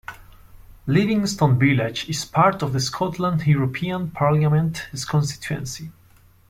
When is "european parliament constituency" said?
3.45-5.91